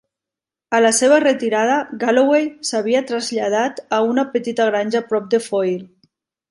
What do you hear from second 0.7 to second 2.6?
A la seva retirada, Galloway